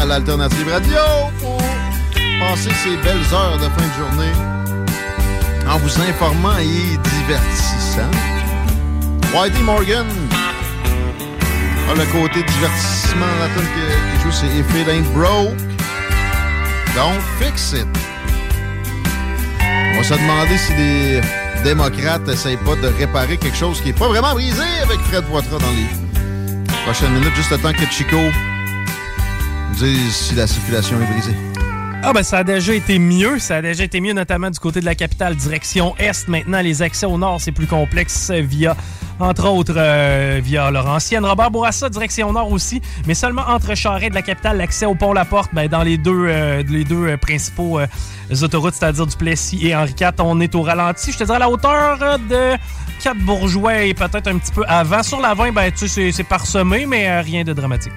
[0.00, 0.96] À l'Alternative Radio
[1.40, 1.58] pour
[2.40, 4.32] passer ces belles heures de fin de journée
[5.68, 8.10] en vous informant et divertissant.
[9.34, 10.06] Whitey Morgan
[11.90, 13.26] a le côté divertissement.
[13.40, 15.56] La tune qui, joue, c'est If It Ain't Broke,
[16.94, 17.86] Don't Fix It.
[19.60, 21.20] On va se demander si les
[21.62, 25.58] démocrates n'essayent pas de réparer quelque chose qui n'est pas vraiment brisé avec Fred Poitras
[25.58, 28.18] dans les prochaines minutes, juste le temps que Chico
[29.76, 31.36] si la circulation est brisée.
[32.02, 34.80] Ah ben ça a déjà été mieux, ça a déjà été mieux notamment du côté
[34.80, 36.28] de la capitale direction est.
[36.28, 38.74] Maintenant les accès au nord c'est plus complexe via
[39.18, 44.14] entre autres euh, via Laurentienne, Robert Bourassa direction nord aussi, mais seulement entre Charest de
[44.14, 47.80] la capitale l'accès au pont La Porte ben, dans les deux euh, euh, principaux
[48.42, 51.40] autoroutes c'est-à-dire du Plessis et Henri IV, on est au ralenti, je te dirais à
[51.40, 52.56] la hauteur de
[53.02, 56.24] Cap Bourgeois et peut-être un petit peu avant sur la 20 ben tu sais c'est-
[56.24, 57.92] parsemé mais rien de dramatique.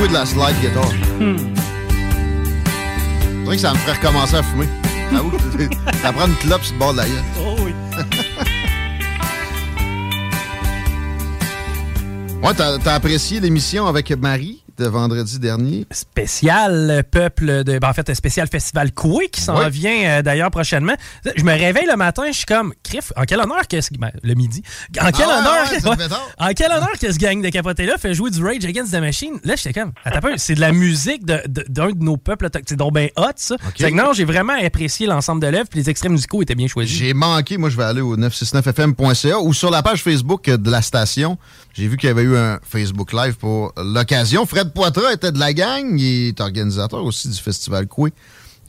[0.00, 0.88] Jouer de la slide guitar.
[3.20, 4.66] C'est vrai que ça me ferait recommencer à fumer.
[6.02, 7.24] Ça prend une clope sur le bord de la gueule.
[7.38, 7.74] Oh oui.
[12.42, 14.59] Ouais, t'as t'as apprécié l'émission avec Marie?
[14.80, 15.86] De vendredi dernier.
[15.90, 20.50] spécial peuple de ben, en fait un spécial festival Coué qui s'en vient euh, d'ailleurs
[20.50, 20.94] prochainement.
[21.36, 24.10] Je me réveille le matin, je suis comme Criff, en quel honneur que ce ben,
[24.22, 24.62] le midi.
[25.00, 26.06] En quel Ah, honneur ouais, ouais.
[26.38, 29.00] En quel honneur que ce gang de capotés là fait jouer du Rage Against the
[29.00, 29.38] Machine?
[29.44, 32.48] Là, j'étais comme attends peu, c'est de la musique de- de- d'un de, nos peuples
[32.66, 33.56] c'est donc ben hot ça.
[33.76, 36.68] Fait que non, j'ai vraiment apprécié l'ensemble de l'œuvre, puis les extraits musicaux étaient bien
[36.68, 36.96] choisis.
[36.96, 40.82] J'ai manqué, moi je vais aller au 969fm.ca ou sur la page Facebook de la
[40.82, 41.38] station.
[41.74, 44.46] J'ai vu qu'il y avait eu un Facebook Live pour l'occasion.
[44.46, 48.12] Fred Poitras était de la gang, il est organisateur aussi du festival Coué.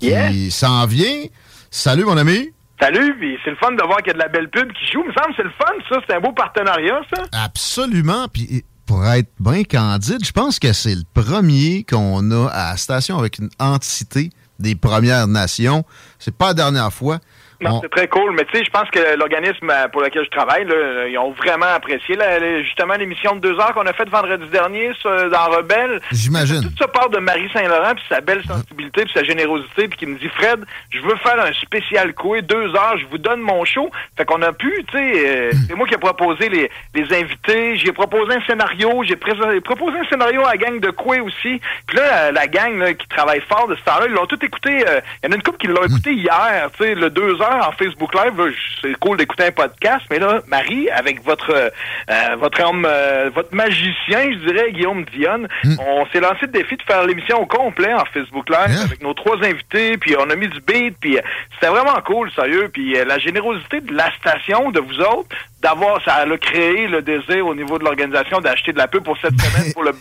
[0.02, 0.32] Yeah.
[0.50, 1.26] s'en vient.
[1.70, 2.50] Salut mon ami.
[2.82, 4.92] Salut, puis c'est le fun de voir qu'il y a de la belle pub qui
[4.92, 5.04] joue.
[5.04, 5.98] Il me semble que c'est le fun, ça.
[6.08, 7.24] C'est un beau partenariat, ça.
[7.32, 8.28] Absolument.
[8.28, 12.78] Puis pour être bien candide, je pense que c'est le premier qu'on a à la
[12.78, 15.86] station avec une entité des Premières Nations.
[16.18, 17.20] C'est pas la dernière fois.
[17.62, 18.34] Non, On- c'est très cool.
[18.36, 21.32] Mais tu sais, je pense que l'organisme euh, pour lequel je travaille, là, ils ont
[21.32, 25.46] vraiment apprécié la- la- justement l'émission de deux heures qu'on a faite vendredi dernier dans
[25.56, 26.02] Rebelle.
[26.12, 26.62] J'imagine.
[26.64, 30.06] Tout ça part de Marie Saint-Laurent, puis sa belle sensibilité, puis sa générosité, puis qui
[30.06, 33.64] me dit, Fred, je veux faire un spécial coué, deux heures, je vous donne mon
[33.66, 33.90] show.
[34.18, 37.76] Fait qu'on a pu, tu sais, euh, c'est moi qui ai proposé les, les invités,
[37.78, 41.62] j'ai proposé un scénario, j'ai proposé un scénario à la gang de coué aussi.
[41.88, 44.44] Puis là, euh, la gang là, qui travaille fort de ce temps-là, ils l'ont tout
[44.44, 44.84] écouté.
[44.88, 47.42] euh, Il y en a une couple qui l'ont écouté hier, tu sais, le deux
[47.42, 48.34] heures en Facebook Live.
[48.38, 51.70] je- C'est cool d'écouter un podcast, mais là, Marie, avec votre euh,
[52.10, 55.48] euh, votre homme, euh, votre magicien, je dirais, Guillaume Dionne,
[55.80, 59.14] on s'est lancé le défi de faire l'émission au complet en Facebook Live avec nos
[59.14, 61.22] trois invités, puis on a mis du beat, puis euh,
[61.54, 66.04] c'était vraiment cool, sérieux, puis euh, la générosité de la station, de vous autres, d'avoir,
[66.04, 69.40] ça a créé le désir au niveau de l'organisation d'acheter de la pub pour cette
[69.40, 69.92] semaine, pour le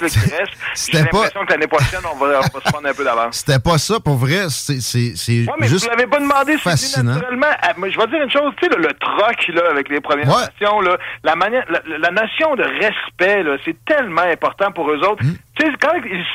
[0.00, 0.32] là, qui reste.
[0.32, 3.04] J'ai c'était pas- l'impression que l'année prochaine, on va, on va se prendre un peu
[3.04, 3.36] d'avance.
[3.36, 4.46] C'était pas ça, pour vrai.
[4.48, 7.12] C'est c'est- c'est Ouais, mais juste vous l'avez pas demandé, c'est fascinant.
[7.14, 7.46] naturellement.
[7.62, 10.26] Ah, je vais dire une chose, tu sais, le, le troc, là, avec les Premières
[10.26, 14.98] Nations, là, la manière, la, la notion de respect, là, c'est tellement important pour eux
[15.06, 15.22] autres.
[15.22, 15.34] Hmm.
[15.60, 15.78] Tu tu sais,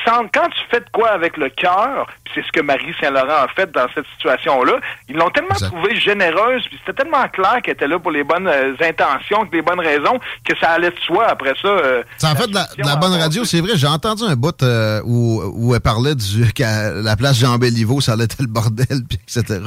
[0.04, 3.48] quand quand tu fais de quoi avec le cœur, c'est ce que Marie Saint-Laurent a
[3.48, 4.74] fait dans cette situation-là,
[5.08, 8.46] ils l'ont tellement trouvée généreuse, puis c'était tellement clair qu'elle était là pour les bonnes
[8.46, 11.68] euh, intentions, les bonnes raisons, que ça allait de soi après ça.
[11.68, 13.72] Euh, c'est en fait de la, bonne radio, c'est vrai.
[13.74, 18.00] J'ai entendu un bout euh, où, où elle parlait du qu'à la place Jean Béliveau,
[18.00, 19.60] ça allait être le bordel, puis etc.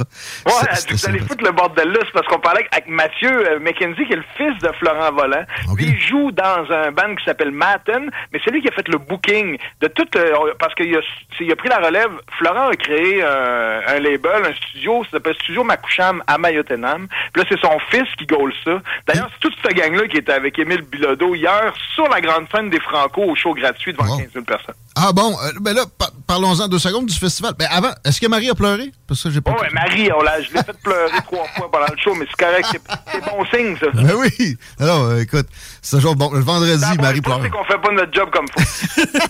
[0.46, 0.52] Ouais,
[0.90, 4.16] vous allez foutre le bordel là, c'est parce qu'on parlait avec Mathieu McKenzie, qui est
[4.16, 5.44] le fils de Florent Volant.
[5.78, 8.98] il joue dans un band qui s'appelle Matten, mais c'est lui qui a fait le
[8.98, 9.49] booking
[9.80, 10.06] de tout,
[10.58, 11.00] parce qu'il a,
[11.40, 12.10] il a pris la relève.
[12.38, 17.06] Florent a créé un label, un studio, ça s'appelle Studio Makoucham à Mayotenam.
[17.32, 18.80] Puis là, c'est son fils qui gaule ça.
[19.06, 22.70] D'ailleurs, c'est toute cette gang-là qui était avec Émile Bilodeau hier sur la grande scène
[22.70, 24.74] des Franco au show gratuit devant 15 000 personnes.
[24.96, 25.84] Ah bon, euh, ben là,
[26.26, 27.54] parlons-en deux secondes du festival.
[27.58, 28.90] Ben avant, est-ce que Marie a pleuré?
[29.06, 29.54] Parce que j'ai pas.
[29.56, 32.44] Oh, ouais, Marie, on je l'ai fait pleurer trois fois pendant le show, mais c'est
[32.44, 32.66] correct,
[33.12, 33.86] c'est, bon signe, ça.
[33.94, 34.56] Ben oui.
[34.78, 35.46] Alors, euh, écoute,
[35.82, 36.30] c'est toujours bon.
[36.32, 37.40] Le vendredi, Marie pleure.
[37.42, 38.60] C'est qu'on fait pas notre job comme faut.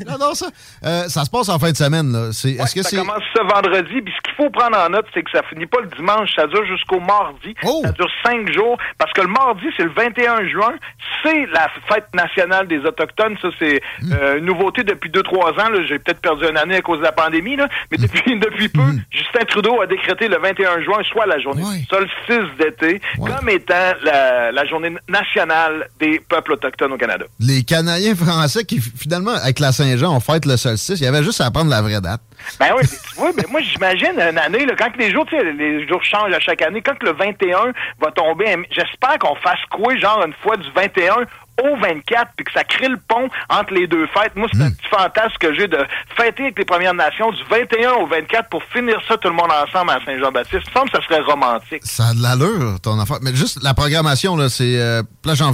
[0.06, 0.46] non, non, ça,
[0.84, 2.12] euh, ça se passe en fin de semaine.
[2.12, 2.32] Là.
[2.32, 2.96] C'est, est-ce que ça c'est...
[2.96, 4.00] commence ce vendredi.
[4.00, 6.46] Puis ce qu'il faut prendre en note, c'est que ça finit pas le dimanche, ça
[6.46, 7.54] dure jusqu'au mardi.
[7.64, 7.82] Oh!
[7.84, 8.78] Ça dure cinq jours.
[8.98, 10.74] Parce que le mardi, c'est le 21 juin.
[11.22, 13.36] C'est la fête nationale des Autochtones.
[13.42, 14.12] Ça, c'est hmm.
[14.12, 15.68] euh, une nouveauté depuis deux, trois ans.
[15.86, 17.56] J'ai peut-être perdu une année à cause de la pandémie.
[17.56, 17.68] Là.
[17.90, 18.02] Mais hmm.
[18.02, 19.02] depuis, depuis peu, hmm.
[19.10, 23.74] Justin Trudeau a décrété le 21 juin, soit la journée du solstice d'été, comme étant
[24.02, 27.26] la, la journée nationale des peuples autochtones au Canada.
[27.38, 31.00] Les Canadiens français qui, finalement, avec la Saint-Jean, on le solstice.
[31.00, 32.20] Il y avait juste à prendre la vraie date.
[32.58, 36.32] Ben oui, tu vois, mais moi j'imagine une année, quand les jours, les jours changent
[36.32, 40.56] à chaque année, quand le 21 va tomber, j'espère qu'on fasse quoi, genre une fois
[40.56, 41.26] du 21
[41.62, 44.34] au 24, puis que ça crée le pont entre les deux fêtes.
[44.36, 44.74] Moi, c'est un hmm.
[44.74, 45.78] petit fantasme que j'ai de
[46.16, 49.50] fêter avec les Premières Nations du 21 au 24 pour finir ça tout le monde
[49.50, 50.62] ensemble à Saint-Jean-Baptiste.
[50.66, 51.82] Il me semble que ça serait romantique.
[51.84, 53.18] Ça a de l'allure, ton affaire.
[53.22, 55.52] Mais juste la programmation, là, c'est euh, Place Jean,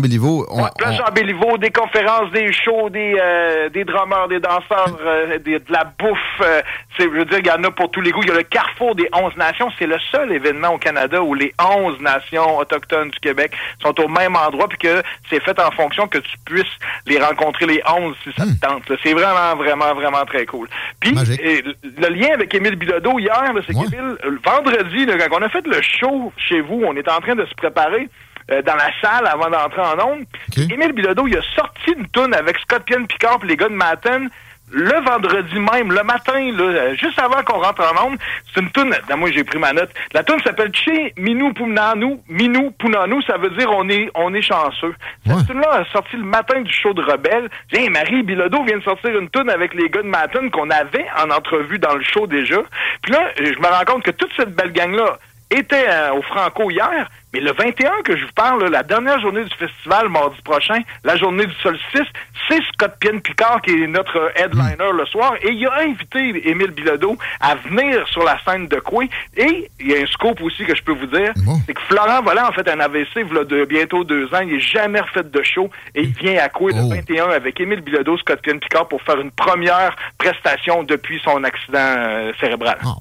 [0.00, 0.46] Béliveau.
[0.50, 5.38] On, Place Jean Béliveau, des conférences, des shows, des, euh, des drummers, des danseurs, euh,
[5.38, 6.18] de la bouffe.
[6.40, 6.62] Euh,
[6.98, 8.22] je veux dire, il y en a pour tous les goûts.
[8.22, 9.68] Il y a le Carrefour des 11 Nations.
[9.78, 13.52] C'est le seul événement au Canada où les 11 nations autochtones du Québec
[13.82, 16.64] sont au même endroit, puis que c'est fait en fonction que tu puisses
[17.06, 18.58] les rencontrer les 11 si ça te hmm.
[18.58, 18.92] tente.
[19.02, 20.68] C'est vraiment, vraiment, vraiment très cool.
[21.00, 25.80] Puis, le lien avec Émile Bilodeau hier, c'est qu'Émile, vendredi, quand on a fait le
[25.82, 28.08] show chez vous, on est en train de se préparer
[28.50, 30.24] euh, dans la salle avant d'entrer en onde.
[30.70, 33.74] Émile Bilodeau, il a sorti une toune avec Scott Pian Picard et les gars de
[33.74, 34.30] Matten
[34.70, 38.18] le vendredi même, le matin, là, juste avant qu'on rentre en onde,
[38.52, 38.94] c'est une toune.
[39.16, 39.90] Moi, j'ai pris ma note.
[40.12, 42.18] La toune s'appelle Che Minou Punanu.
[42.28, 44.94] Minou Punanu, ça veut dire on est, on est chanceux.
[45.26, 47.48] Cette toune-là a sorti le matin du show de Rebelle.
[47.72, 51.06] J'ai Marie Bilodeau vient de sortir une toune avec les gars de Maton qu'on avait
[51.24, 52.58] en entrevue dans le show déjà.
[53.02, 55.18] Puis là, je me rends compte que toute cette belle gang-là
[55.50, 59.44] était euh, au Franco hier, mais le 21 que je vous parle, la dernière journée
[59.44, 62.08] du festival, mardi prochain, la journée du solstice,
[62.48, 66.70] c'est Scott Pienne Picard qui est notre headliner le soir, et il a invité Émile
[66.70, 69.08] Bilodeau à venir sur la scène de Coué.
[69.36, 71.32] Et il y a un scope aussi que je peux vous dire,
[71.66, 74.60] c'est que Florent Volant en fait un AVC il de bientôt deux ans, il n'est
[74.60, 78.40] jamais refait de show, et il vient à Coué le 21 avec Émile Bilodeau, Scott
[78.40, 82.78] Pienne Picard pour faire une première prestation depuis son accident euh, cérébral.
[82.82, 82.94] Ah,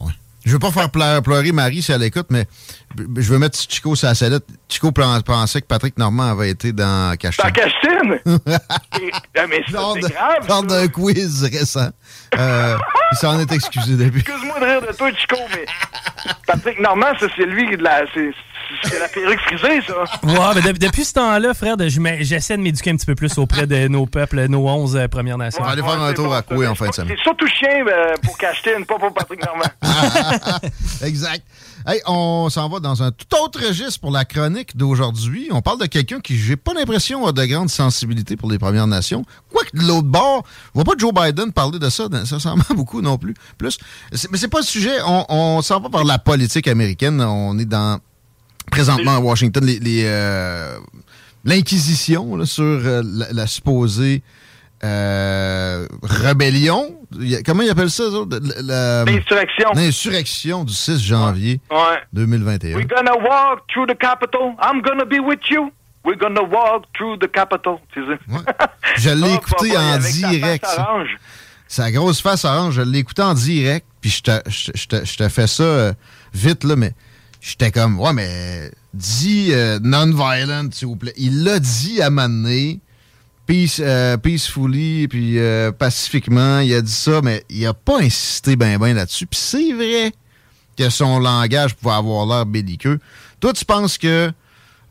[0.48, 2.46] je veux pas faire pleurer, Marie si elle écoute, mais
[2.98, 4.46] je veux mettre Chico sur la sellette.
[4.70, 7.46] Chico pensait que Patrick Normand avait été dans Cachetine.
[7.46, 8.20] Dans Cachetine?
[9.36, 10.48] Ah, mais c'est grave.
[10.48, 11.90] Lors d'un quiz récent.
[12.38, 12.78] Euh,
[13.12, 14.22] il s'en est excusé depuis.
[14.22, 15.66] Excuse-moi de rire de toi, Chico, mais
[16.46, 18.06] Patrick Normand, c'est lui de la...
[18.84, 20.04] C'est la perruque frisée, ça.
[20.24, 23.88] Ouais, mais depuis ce temps-là, frère, j'essaie de m'éduquer un petit peu plus auprès de
[23.88, 25.62] nos peuples, nos 11 euh, Premières Nations.
[25.62, 27.16] On va aller faire un tour à Coué en fin de semaine.
[27.16, 29.64] C'est surtout chien euh, pour Cachetine, pas pour Patrick Normand.
[31.04, 31.44] exact.
[31.86, 35.48] Hey, on s'en va dans un tout autre registre pour la chronique d'aujourd'hui.
[35.52, 38.88] On parle de quelqu'un qui, j'ai pas l'impression, a de grande sensibilité pour les Premières
[38.88, 39.24] Nations.
[39.52, 40.44] Quoique de l'autre bord,
[40.76, 43.36] on voit pas Joe Biden parler de ça, ça s'en beaucoup non plus.
[43.58, 43.78] Plus,
[44.30, 44.98] mais c'est pas le sujet.
[45.06, 47.22] On, on s'en va par la politique américaine.
[47.22, 48.00] On est dans
[48.72, 50.78] présentement à Washington les, euh,
[51.44, 54.22] l'inquisition sur euh, la, supposée
[54.84, 56.96] euh, rébellion.
[57.46, 58.04] Comment ils appellent ça?
[58.62, 59.70] L'insurrection.
[59.74, 61.62] L'insurrection du 6 janvier
[62.14, 62.76] 2021.
[62.76, 64.56] We're gonna walk through the Capitol.
[64.62, 65.72] I'm gonna be with you.
[66.06, 67.80] We're gonna walk through the Capitol.
[67.96, 70.66] Je l'ai écouté en direct.
[71.70, 75.18] Sa grosse face orange, je l'ai écouté en direct, puis je te, je, te, je
[75.18, 75.92] te fais ça
[76.34, 76.94] vite, là, mais
[77.42, 81.14] j'étais comme, ouais, mais dis euh, non-violent, s'il vous plaît.
[81.18, 82.80] Il l'a dit à m'amener,
[83.46, 86.60] peace, euh, peacefully, puis euh, pacifiquement.
[86.60, 89.28] Il a dit ça, mais il a pas insisté ben ben là-dessus.
[89.28, 90.12] Puis c'est vrai
[90.78, 93.00] que son langage pouvait avoir l'air belliqueux.
[93.40, 94.32] Toi, tu penses que,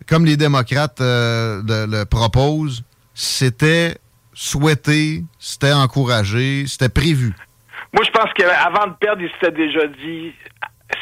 [0.09, 2.85] comme les démocrates le, proposent,
[3.15, 3.97] c'était
[4.35, 7.35] souhaité, c'était encouragé, c'était prévu?
[7.93, 10.33] Moi, je pense qu'avant de perdre, il s'était déjà dit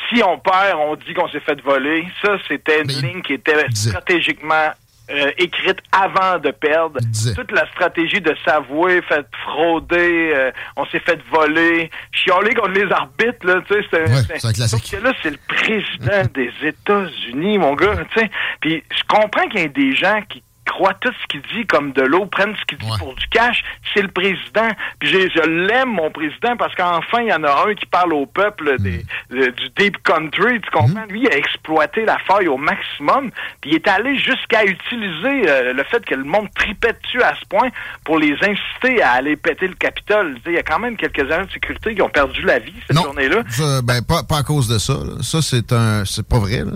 [0.09, 2.07] si on perd, on dit qu'on s'est fait voler.
[2.23, 4.73] Ça, c'était une ligne qui était stratégiquement
[5.11, 6.99] euh, écrite avant de perdre.
[7.35, 12.91] Toute la stratégie de s'avouer, fait frauder, euh, on s'est fait voler, chialer contre les
[12.91, 14.91] arbitres, là, tu sais, c'est un classique.
[14.91, 18.31] que là, c'est le président des États-Unis, mon gars, tu sais.
[18.61, 20.43] Puis je comprends qu'il y ait des gens qui
[20.75, 23.63] croient tout ce qu'il dit comme de l'eau, prennent ce qu'il dit pour du cash,
[23.93, 24.69] c'est le président.
[24.99, 28.27] Puis je l'aime, mon président, parce qu'enfin, il y en a un qui parle au
[28.27, 29.51] peuple des, mm.
[29.53, 31.07] du deep country, tu comprends?
[31.07, 31.13] Mm.
[31.13, 35.73] Lui, il a exploité la faille au maximum, puis il est allé jusqu'à utiliser euh,
[35.75, 37.69] le fait que le monde tripait dessus à ce point
[38.05, 40.39] pour les inciter à aller péter le Capitole.
[40.47, 42.97] Il y a quand même quelques agents de sécurité qui ont perdu la vie cette
[42.97, 43.43] journée-là.
[43.85, 44.95] Ben, pas, pas, à cause de ça.
[45.23, 46.65] Ça, c'est un c'est pas vrai.
[46.65, 46.73] Là.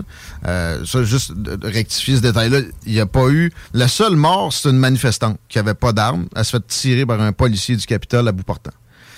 [0.47, 4.69] Euh, ça, juste rectifier ce détail-là, il n'y a pas eu la seule mort, c'est
[4.69, 6.27] une manifestante qui avait pas d'armes.
[6.35, 8.71] Elle se fait tirer par un policier du Capitole à bout portant.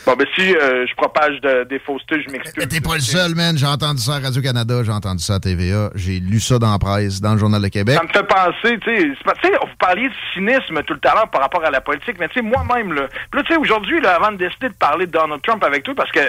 [0.05, 2.67] Bon, ben si euh, je propage des faussetés, je m'excuse.
[2.67, 3.55] T'es pas le seul, man.
[3.55, 6.79] J'ai entendu ça à Radio-Canada, j'ai entendu ça à TVA, j'ai lu ça dans la
[6.79, 7.97] presse, dans le Journal de Québec.
[7.97, 11.63] Ça me fait penser, tu sais, vous parliez de cynisme tout le temps par rapport
[11.63, 14.69] à la politique, mais tu sais, moi-même, là, là tu sais, aujourd'hui, avant de décider
[14.69, 16.21] de parler de Donald Trump avec toi, parce que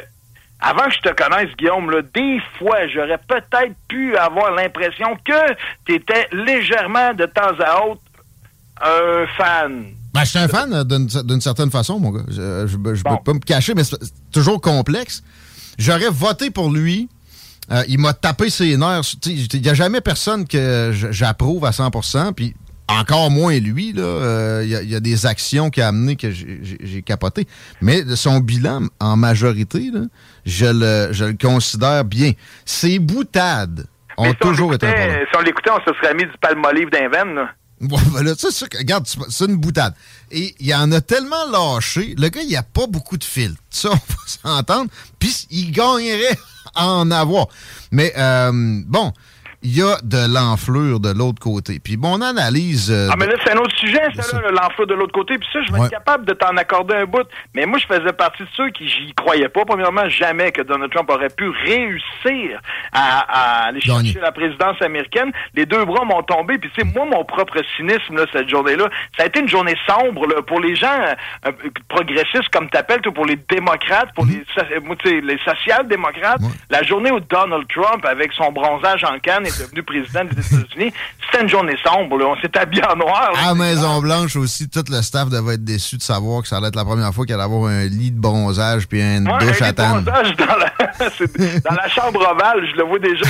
[0.61, 5.55] avant que je te connaisse, Guillaume, là, des fois, j'aurais peut-être pu avoir l'impression que
[5.87, 8.03] tu étais légèrement de temps à autre
[8.81, 9.87] un fan.
[10.13, 12.25] Ben, je suis un fan euh, d'une certaine façon, mon gars.
[12.29, 13.99] Je ne peux pas me cacher, mais c'est
[14.31, 15.23] toujours complexe.
[15.79, 17.09] J'aurais voté pour lui.
[17.71, 19.15] Euh, il m'a tapé ses nerfs.
[19.25, 22.55] Il n'y a jamais personne que j'approuve à 100% puis
[22.89, 23.95] encore moins lui.
[23.97, 27.47] Euh, il y, a des actions qu'il a amenées que j'ai capoté.
[27.81, 29.91] Mais son bilan, en majorité,
[30.45, 32.33] je, le, je le considère bien.
[32.65, 33.87] Ses boutades
[34.19, 37.49] ont toujours été un Si on l'écoutait, on se serait mis du palmolive d'un veine.
[38.11, 38.49] Voilà, ça,
[38.79, 39.95] regarde, c'est une boutade.
[40.31, 42.15] Et il en a tellement lâché.
[42.17, 43.57] Le gars, il n'y a pas beaucoup de fil.
[43.71, 44.91] Ça, on va s'entendre.
[45.19, 46.39] Puis, il gagnerait
[46.77, 47.49] en avoir.
[47.91, 49.13] Mais, euh, bon,
[49.63, 51.79] il y a de l'enflure de l'autre côté.
[51.83, 52.91] Puis mon analyse...
[52.91, 55.39] Euh, ah, mais là, c'est un autre sujet, ça, là, l'enflure de l'autre côté.
[55.39, 57.27] Puis ça, je vais être capable de t'en accorder un bout.
[57.55, 59.65] Mais moi, je faisais partie de ceux qui j'y croyais pas.
[59.65, 62.61] Premièrement, jamais que Donald Trump aurait pu réussir
[62.93, 65.31] à, aller chercher la présidence américaine.
[65.55, 66.59] Les deux bras m'ont tombé.
[66.59, 69.77] Puis, tu sais, moi, mon propre cynisme, là, cette journée-là, ça a été une journée
[69.89, 70.99] sombre là, pour les gens
[71.47, 71.53] euh,
[71.89, 76.41] progressistes, comme t'appelles, pour les démocrates, pour les, euh, les social-démocrates.
[76.69, 80.93] La journée où Donald Trump, avec son bronzage en canne, devenu président des États-Unis,
[81.25, 82.19] c'était une journée sombre.
[82.25, 83.33] On s'est habillé en noir.
[83.45, 86.77] À Maison-Blanche aussi, tout le staff devait être déçu de savoir que ça allait être
[86.77, 90.03] la première fois qu'il allait avoir un lit de bronzage puis une douche à table.
[90.03, 90.73] bronzage dans la,
[91.71, 92.67] dans la chambre ovale.
[92.71, 93.25] Je le vois déjà.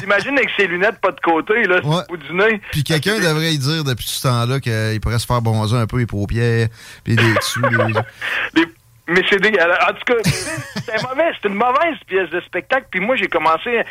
[0.00, 2.60] J'imagine avec ses lunettes pas de côté, là, au bout du nez.
[2.72, 5.98] Puis quelqu'un devrait y dire depuis ce temps-là qu'il pourrait se faire bronzer un peu
[5.98, 6.68] les paupières,
[7.04, 7.60] puis les dessous.
[9.08, 11.30] Mais c'est En tout cas, c'est mauvais.
[11.40, 12.88] C'est une mauvaise pièce de spectacle.
[12.90, 13.82] Puis moi, j'ai commencé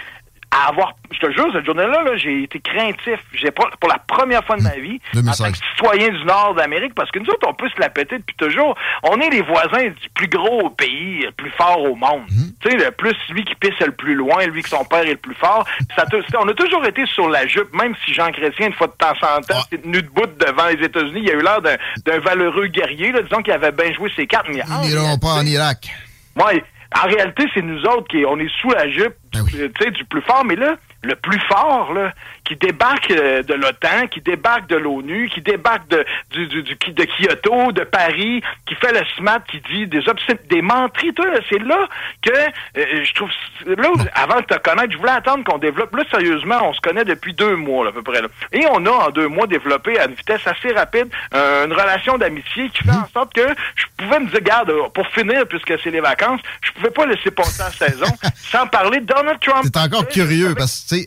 [0.52, 3.20] à avoir, je te jure, cette journée-là, -là, j'ai été craintif.
[3.34, 6.96] J'ai pour la première fois de ma vie, en tant que citoyen du Nord d'Amérique,
[6.96, 8.76] parce que nous autres, on peut se la péter depuis toujours.
[9.04, 12.24] On est les voisins du plus gros pays, le plus fort au monde.
[12.30, 12.52] Mhm.
[12.62, 15.12] Tu sais, le plus lui qui pisse le plus loin, lui que son père est
[15.12, 15.66] le plus fort.
[15.96, 16.06] Ça
[16.40, 19.14] on a toujours été sur la jupe, même si Jean Chrétien, une fois de temps
[19.22, 21.22] en temps, s'est tenu debout devant les États-Unis.
[21.24, 24.48] Il a eu l'air d'un valeureux guerrier, là, disons qu'il avait bien joué ses cartes.
[24.50, 25.90] Mais Ils n'iront pas en Irak.
[26.36, 26.64] Ouais.
[26.96, 30.44] En réalité, c'est nous autres qui on est sous la jupe ben du plus fort,
[30.46, 32.14] mais là, le plus fort, là,
[32.44, 37.04] qui débarque euh, de l'OTAN, qui débarque de l'ONU, qui débarque de, du, du, de
[37.04, 40.02] Kyoto, de Paris, qui fait le SMAT, qui dit des
[40.50, 41.14] des menteries,
[41.50, 41.88] c'est là
[42.22, 43.30] que euh, je trouve
[43.66, 45.96] là avant de te connaître, je voulais attendre qu'on développe.
[45.96, 48.22] Là, sérieusement, on se connaît depuis deux mois, à peu près.
[48.22, 48.28] Là.
[48.52, 52.18] Et on a en deux mois développé à une vitesse assez rapide euh, une relation
[52.18, 55.92] d'amitié qui fait en sorte que je pouvais me dire, garde, pour finir, puisque c'est
[55.92, 59.62] les vacances, je pouvais pas laisser passer la saison sans parler de Donald Trump.
[59.64, 61.06] C'est encore curieux parce que tu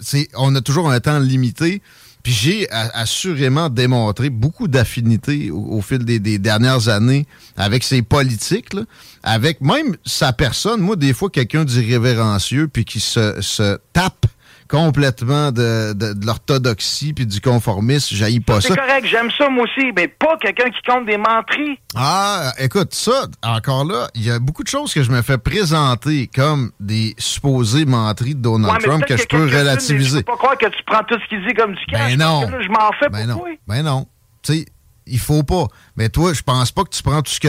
[0.00, 1.82] sais, on a toujours un temps limité.
[2.22, 8.76] Puis j'ai assurément démontré beaucoup d'affinités au, fil des, dernières années avec ses politiques,
[9.22, 10.82] avec même sa personne.
[10.82, 14.26] Moi, des fois, quelqu'un d'irrévérencieux puis qui se, se tape
[14.70, 18.14] complètement de, de, l'orthodoxie puis du conformisme.
[18.16, 18.68] J'haïs pas ça.
[18.68, 21.78] C'est correct, j'aime ça moi aussi, mais pas quelqu'un qui compte des menteries.
[21.96, 25.38] Ah, écoute, ça, encore là, il y a beaucoup de choses que je me fais
[25.38, 30.18] présenter comme des supposées menteries de Donald Trump que je peux relativiser.
[30.18, 32.16] Je peux pas croire que tu prends tout ce qu'il dit comme du cash.
[32.16, 32.42] Ben non.
[32.62, 33.44] je m'en fais ben non.
[33.66, 34.06] Ben non.
[34.42, 34.66] Tu sais,
[35.06, 35.66] il faut pas.
[35.96, 37.48] Mais toi, je pense pas que tu prends tout ce que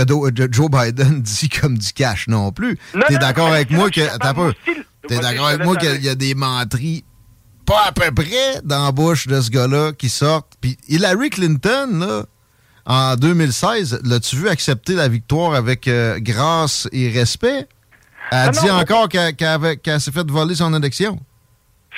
[0.51, 2.79] Joe Biden dit comme du cash non plus.
[3.07, 4.01] Tu es d'accord avec moi que.
[5.07, 7.03] T'es d'accord avec moi qu'il y a des menteries
[7.65, 10.53] pas à peu près dans la bouche de ce gars-là qui sortent.
[10.62, 12.25] Puis Hillary Clinton, là,
[12.86, 17.68] en 2016, l'as-tu vu accepter la victoire avec euh, grâce et respect?
[18.32, 18.75] Elle Ah dit non.
[18.75, 21.20] encore qu'elle s'est fait voler son élection.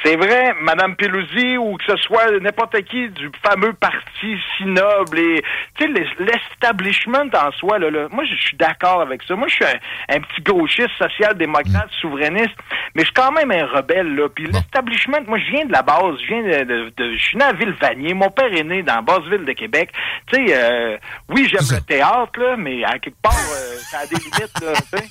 [0.04, 5.20] C'est vrai, Madame Pelosi ou que ce soit n'importe qui du fameux parti si noble
[5.20, 5.42] et
[5.78, 9.36] tu sais l'es- l'establishment en soi là, là, moi je suis d'accord avec ça.
[9.36, 12.56] Moi je suis un, un petit gauchiste social-démocrate souverainiste,
[12.96, 14.28] mais je suis quand même un rebelle là.
[14.34, 17.54] Puis l'establishment, moi je viens de la base, je viens de, je suis né à
[17.54, 19.90] Ville-Vanier, mon père est né dans la basse ville de Québec.
[20.28, 20.98] Tu sais euh,
[21.30, 24.74] oui, j'aime le théâtre là, mais à quelque part euh, ça a des limites là.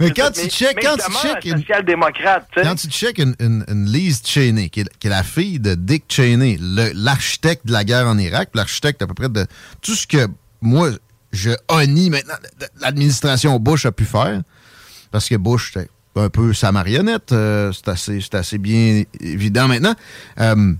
[0.00, 2.66] Mais quand tu checkes, mais quand tu une- social-démocrate, tu sais.
[2.68, 3.84] Quand tu checkes une, une, une
[4.24, 8.18] Cheney, qui est, qui est la fille de Dick Cheney, l'architecte de la guerre en
[8.18, 9.46] Irak, l'architecte à peu près de
[9.82, 10.26] tout ce que
[10.60, 10.90] moi,
[11.32, 12.34] je honnie maintenant,
[12.80, 14.42] l'administration Bush a pu faire,
[15.10, 19.68] parce que Bush, c'était un peu sa marionnette, euh, c'est assez, c'est assez bien évident
[19.68, 19.94] maintenant,
[20.40, 20.72] euh,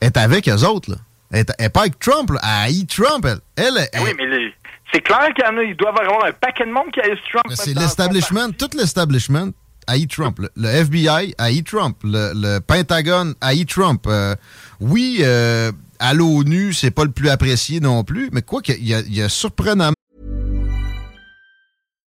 [0.00, 0.96] est avec eux autres, là.
[1.32, 2.40] Elle est- elle est pas avec Trump, là.
[2.42, 3.40] Elle haït Trump, elle.
[3.56, 4.54] Elle, elle- Ah Oui, mais les-
[4.92, 7.18] c'est clair qu'il y en a, ils doivent avoir un paquet de monde qui haït
[7.30, 7.44] Trump.
[7.56, 9.48] c'est dans son l'establishment, tout l'establishment
[9.86, 10.40] haït Trump.
[10.56, 11.96] Le, FBI haït Trump.
[12.04, 14.04] Le, Pentagone haït Trump.
[14.06, 14.34] Euh,
[14.80, 18.92] oui, euh, à l'ONU, c'est pas le plus apprécié non plus, mais quoi qu'il y
[18.92, 19.95] y a surprenamment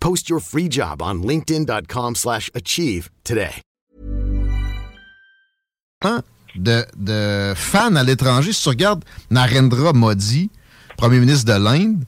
[0.00, 3.62] Post your free job on linkedin.com/achieve slash achieve today.
[6.58, 8.52] de, de fans à l'étranger.
[8.52, 10.50] Si tu regardes Narendra Modi,
[10.96, 12.04] premier ministre de l'Inde,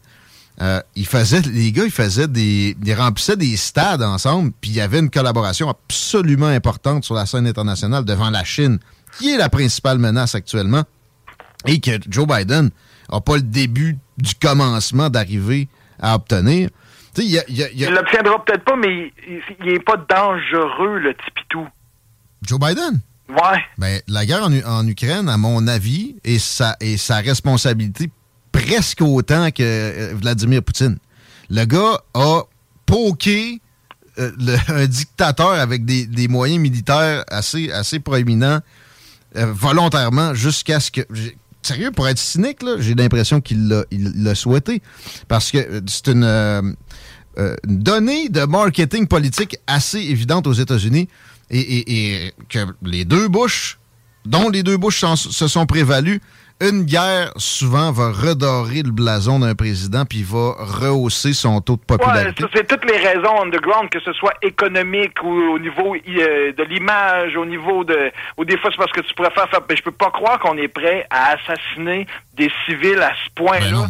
[0.61, 4.77] euh, il faisait, les gars, ils faisaient des, ils remplissaient des stades ensemble, puis il
[4.77, 8.79] y avait une collaboration absolument importante sur la scène internationale devant la Chine,
[9.19, 10.85] qui est la principale menace actuellement,
[11.67, 12.71] et que Joe Biden
[13.11, 16.69] n'a pas le début du commencement d'arriver à obtenir.
[17.17, 19.41] Il y a- il y a- il y a- Il l'obtiendra peut-être pas, mais il,
[19.65, 21.67] il est pas dangereux, le Tipitou.
[22.43, 23.01] Joe Biden?
[23.29, 23.61] Ouais.
[23.79, 28.11] Ben, la guerre en, en Ukraine, à mon avis, est sa, est sa responsabilité
[28.53, 30.99] presque autant que euh, Vladimir Poutine.
[31.49, 32.43] Le gars a
[32.87, 33.61] poké
[34.19, 38.61] euh, le- un dictateur avec des, des moyens militaires assez, assez proéminents
[39.37, 41.03] euh, volontairement jusqu'à ce que...
[41.63, 44.81] Sérieux, pour être cynique, là, j'ai l'impression qu'il l'a souhaité.
[45.29, 46.63] Parce que c'est une, euh,
[47.41, 51.09] euh, donnée de marketing politique assez évidente aux États-Unis
[51.51, 53.79] et, et- et que les deux Bush,
[54.25, 56.21] dont les deux Bush s'en- se sont prévalus,
[56.63, 61.81] une guerre souvent va redorer le blason d'un président puis va rehausser son taux de
[61.87, 62.45] popularité.
[62.55, 67.35] c'est toutes les raisons underground, que ce soit économique ou au niveau euh, de l'image,
[67.35, 67.97] au niveau de...
[68.37, 69.49] Ou des fois, c'est parce que tu pourrais faire...
[69.49, 73.31] faire ben, je peux pas croire qu'on est prêt à assassiner des civils à ce
[73.35, 73.87] point-là.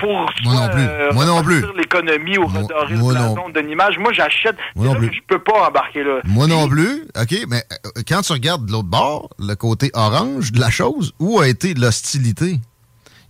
[0.00, 0.82] Pour moi non plus.
[0.82, 1.64] euh, Moi non plus.
[1.76, 3.32] l'économie ou Moi- redorer moi le non.
[3.34, 3.98] blason d'une image.
[3.98, 4.56] Moi, j'achète.
[4.74, 5.10] Moi non plus.
[5.12, 6.20] Je peux pas embarquer là.
[6.24, 7.04] Moi non plus.
[7.20, 11.12] OK, mais euh, quand tu regardes de l'autre bord, le côté orange de la chose,
[11.18, 12.58] où a été l'hostilité?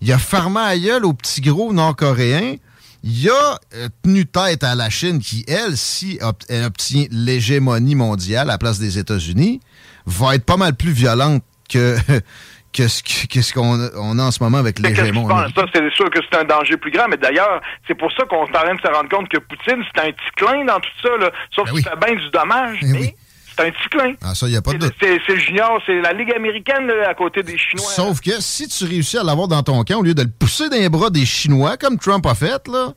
[0.01, 2.55] Il a fermé à gueule au petit gros nord-coréen.
[3.03, 7.95] Il a euh, tenu tête à la Chine qui, elle, si ob- elle obtient l'hégémonie
[7.95, 9.61] mondiale à la place des États-Unis,
[10.07, 11.97] va être pas mal plus violente que,
[12.73, 14.79] que ce que- que qu'on a, on a en ce moment avec
[15.29, 15.53] passe?
[15.57, 18.47] Ça, c'est sûr que c'est un danger plus grand, mais d'ailleurs, c'est pour ça qu'on
[18.47, 20.91] est en train de se rendre compte que Poutine, c'est un petit clin dans tout
[21.03, 21.31] ça, là.
[21.55, 21.83] Sauf Ben qu'il oui.
[21.83, 23.15] fait bien du dommage, Ben mais oui.
[23.57, 24.13] c'est un petit clin.
[24.23, 27.15] Ah, ça, il n'y a pas de C'est junior, c'est la Ligue américaine là, à
[27.15, 27.91] côté des Chinois.
[27.91, 30.69] Sauf que si tu réussis à l'avoir dans ton camp, au lieu de le pousser
[30.69, 32.93] dans les bras des Chinois, comme Trump a fait, là,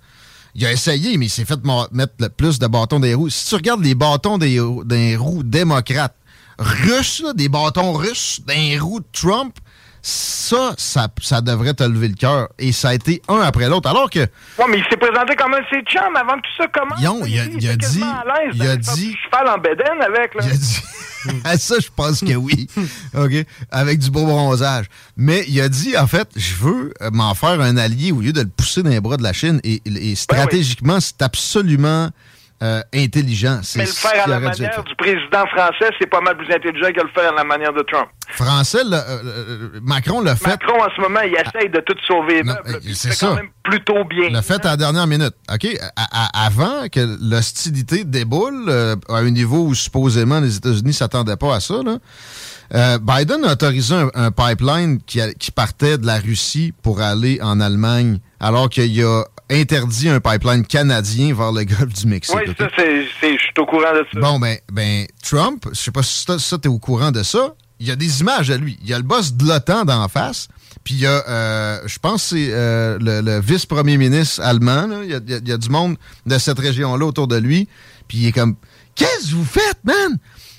[0.55, 1.59] il a essayé, mais il s'est fait
[1.91, 3.29] mettre le plus de bâtons des roues.
[3.31, 6.15] Si tu regardes les bâtons des, des roues démocrates,
[6.59, 9.55] russes, des bâtons russes, des roues de Trump,
[10.03, 12.49] ça, ça, devrait te lever le cœur.
[12.59, 13.89] Et ça a été un après l'autre.
[13.89, 14.19] Alors que.
[14.19, 17.01] Ouais, mais il s'est présenté comme un de ses chums avant que tout ça commence.
[17.01, 18.03] Non, il, a, il a dit.
[18.53, 19.15] Il a dit.
[19.23, 20.41] Cheval en bédaine avec, là.
[20.43, 20.81] Il a dit.
[21.57, 22.67] ça, je pense que oui.
[23.15, 23.45] OK?
[23.71, 24.87] Avec du beau bronzage.
[25.15, 28.41] Mais il a dit, en fait, je veux m'en faire un allié au lieu de
[28.41, 29.61] le pousser dans les bras de la Chine.
[29.63, 32.09] Et, ben stratégiquement, c'est absolument
[32.61, 33.59] euh, intelligent.
[33.75, 37.01] Mais le faire à la manière du président français, c'est pas mal plus intelligent que
[37.01, 38.07] le faire à la manière de Trump.
[38.29, 40.47] Français, euh, euh, Macron l'a fait.
[40.47, 42.41] Macron, en ce moment, il essaye de tout sauver
[42.93, 43.27] C'est ça.
[43.27, 44.29] quand même plutôt bien.
[44.29, 45.33] Le fait à la dernière minute.
[45.51, 45.67] OK?
[46.33, 51.59] avant que l'hostilité déboule à un niveau où supposément les États-Unis ne s'attendaient pas à
[51.59, 51.75] ça,
[53.01, 58.19] Biden a autorisé un, pipeline qui, qui, partait de la Russie pour aller en Allemagne,
[58.39, 62.35] alors qu'il y a interdit un pipeline canadien vers le golfe du Mexique.
[62.35, 64.19] Oui, ça, c'est, je suis au courant de ça.
[64.19, 67.53] Bon, ben, ben Trump, je sais pas si ça, tu es au courant de ça,
[67.79, 68.77] il y a des images à lui.
[68.81, 70.47] Il y a le boss de l'OTAN d'en face,
[70.83, 75.51] puis il y a, euh, je pense c'est euh, le, vice-premier ministre allemand, Il, y
[75.51, 77.67] a, du monde de cette région-là autour de lui,
[78.07, 78.55] puis il est comme,
[78.95, 80.17] qu'est-ce que vous faites, man?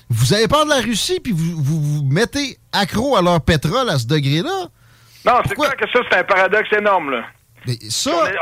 [0.09, 3.89] Vous avez peur de la Russie, puis vous, vous vous mettez accro à leur pétrole
[3.89, 4.67] à ce degré-là?
[5.25, 7.23] Non, c'est clair que ça, c'est un paradoxe énorme, là.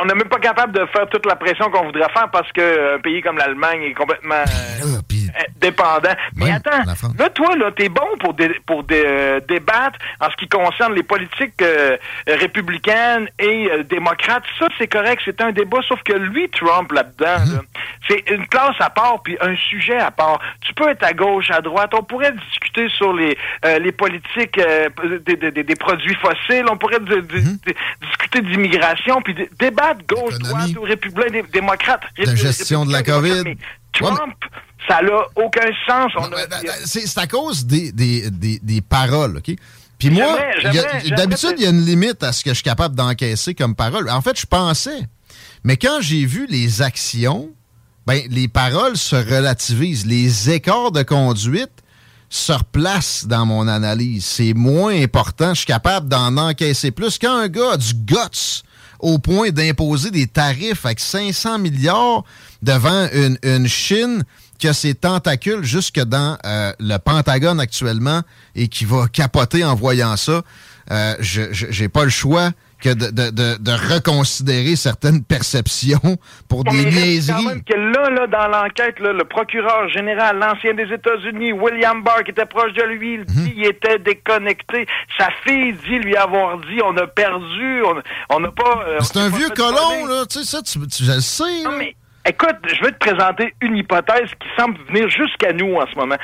[0.01, 2.99] On n'est même pas capable de faire toute la pression qu'on voudrait faire parce qu'un
[3.01, 6.13] pays comme l'Allemagne est complètement ben euh, dépendant.
[6.35, 6.83] Mais attends,
[7.17, 11.61] là, toi, là, t'es bon pour, pour euh, débattre en ce qui concerne les politiques
[11.61, 14.43] euh, républicaines et démocrates.
[14.59, 17.61] Ça, c'est correct, c'est un débat, sauf que lui, Trump, là-dedans, mhm.
[18.07, 20.39] c'est une classe à part puis un sujet à part.
[20.61, 21.91] Tu peux être à gauche, à droite.
[21.93, 23.37] On pourrait discuter sur les,
[23.79, 24.59] les politiques
[25.25, 26.65] des, produits fossiles.
[26.69, 27.57] On pourrait mhm.
[28.01, 32.01] discuter d'immigration puis débattre gauche-droite ou républicain, démocrate.
[32.17, 33.55] La gestion de la COVID.
[33.93, 34.33] Trump,
[34.87, 36.11] ça n'a aucun sens.
[36.85, 39.55] C'est à cause des, des, des, paroles, OK?
[39.99, 40.37] Puis moi,
[41.15, 44.09] d'habitude, il y a une limite à ce que je suis capable d'encaisser comme parole.
[44.09, 45.07] En fait, je pensais.
[45.63, 47.49] Mais quand j'ai vu les actions,
[48.05, 50.05] ben, les paroles se relativisent.
[50.05, 51.71] Les écarts de conduite
[52.29, 54.25] se replacent dans mon analyse.
[54.25, 55.53] C'est moins important.
[55.53, 57.17] Je suis capable d'en encaisser plus.
[57.17, 58.63] Quand un gars a du guts
[59.03, 62.23] au point d'imposer des tarifs avec 500 milliards
[62.61, 63.07] devant
[63.43, 64.23] une, Chine
[64.57, 68.21] qui a ses tentacules jusque dans euh, le Pentagone actuellement
[68.55, 70.41] et qui va capoter en voyant ça.
[70.89, 72.51] Euh, je n'ai pas le choix
[72.83, 76.17] que de, de, de, reconsidérer certaines perceptions
[76.49, 77.43] pour des niaiseries.
[77.43, 82.23] Quand même que là, là, dans l'enquête, le procureur général, l'ancien des États-Unis, William Barr,
[82.25, 83.25] qui était proche de lui, il mhm.
[83.25, 84.85] dit qu'il était déconnecté.
[85.17, 87.83] Sa fille dit lui avoir dit on a perdu,
[88.29, 88.83] on n'a pas.
[88.85, 90.25] Euh, c'est un vieux colon, là.
[90.29, 91.63] Tu sais, ça, tu, je le sais.
[91.63, 95.85] Non, mais Écoute, je vais te présenter une hypothèse qui semble venir jusqu'à nous en
[95.87, 96.15] ce moment.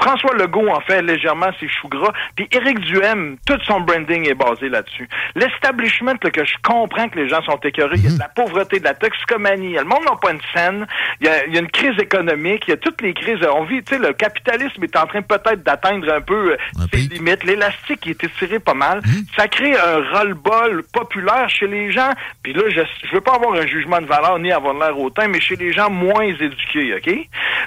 [0.00, 4.34] François Legault en fait légèrement ses choux gras, puis Éric Duhem, tout son branding est
[4.34, 5.08] basé là-dessus.
[5.34, 8.78] L'establishment, que je comprends que les gens sont écœurés, il y a de la pauvreté,
[8.78, 10.86] de la toxicomanie, le monde n'a pas une scène,
[11.20, 13.94] il y, a, une crise économique, il y a toutes les crises, on vit, tu
[13.94, 16.56] sais, le capitalisme est en train peut-être d'atteindre un peu euh,
[16.92, 19.24] ses limites, l'élastique est étiré pas mal, mhm.
[19.36, 22.10] ça crée un roll-ball populaire chez les gens,
[22.42, 25.28] puis là, je, je veux pas avoir un jugement de valeur ni avoir l'air hautain,
[25.28, 27.14] mais chez les gens moins éduqués, OK?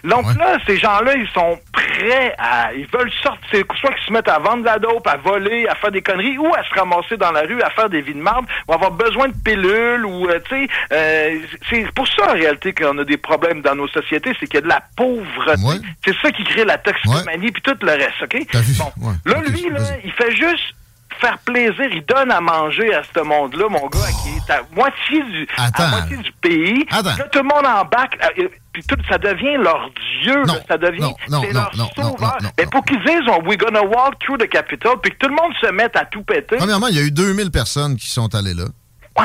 [0.04, 2.23] Donc là, ces gens-là, ils sont prêts
[2.76, 5.76] ils veulent sortir, soit qu'ils se mettent à vendre de la dope, à voler, à
[5.76, 8.22] faire des conneries, ou à se ramasser dans la rue, à faire des vies de
[8.22, 12.34] marde, ou avoir besoin de pilules, ou, euh, tu sais, euh, c'est pour ça, en
[12.34, 15.62] réalité, qu'on a des problèmes dans nos sociétés, c'est qu'il y a de la pauvreté.
[16.06, 18.48] C'est ça qui crée la toxicomanie, puis tout le reste, OK?
[19.26, 20.76] Là, lui, là, il fait juste
[21.20, 25.24] faire plaisir, il donne à manger à ce monde-là, mon gars, qui est à moitié
[25.24, 26.86] du, à moitié du pays.
[26.92, 28.18] Là, tout le monde en bac.
[28.38, 29.90] Euh, puis tout, ça devient leur
[30.24, 32.38] dieu, ça devient c'est leur sauveur.
[32.58, 35.36] Mais pour qu'ils disent oh, we're gonna walk through the Capitol, puis que tout le
[35.36, 36.58] monde se mette à tout péter.
[36.58, 38.66] Premièrement, il y a eu 2000 personnes qui sont allées là.